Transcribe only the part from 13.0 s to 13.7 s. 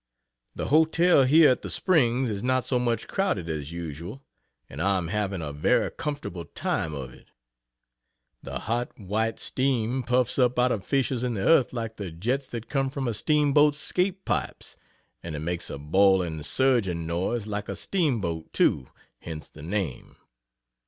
a steam